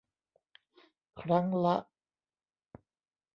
[1.21, 1.77] ครั้งละ